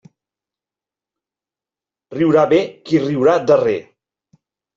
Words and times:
Riurà 2.15 2.47
bé 2.55 2.63
qui 2.89 3.03
riurà 3.05 3.37
darrer. 3.53 3.79